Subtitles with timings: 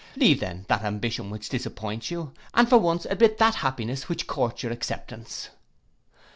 [0.15, 4.63] Leave then that ambition which disappoints you, and for once admit that happiness which courts
[4.63, 5.49] your acceptance.